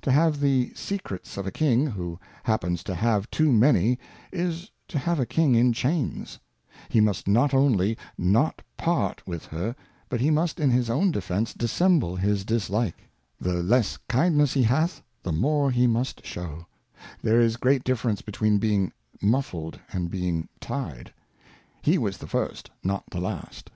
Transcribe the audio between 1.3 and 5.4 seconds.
of a King, who happens to have too many, is to have a